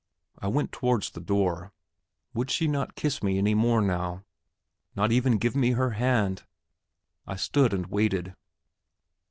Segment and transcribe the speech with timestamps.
[0.39, 1.73] I went towards the door.
[2.33, 4.23] Would she not kiss me any more now?
[4.95, 6.41] not even give me her hand?
[7.27, 8.33] I stood and waited.